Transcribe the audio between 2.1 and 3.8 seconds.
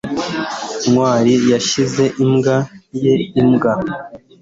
imbwa ye imbwa.